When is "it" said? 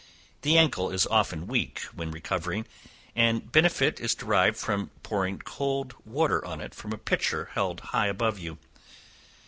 6.59-6.73